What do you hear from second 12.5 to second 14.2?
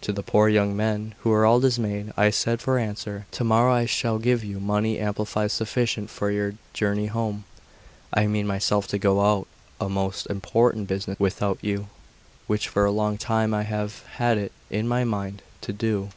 for a long time I have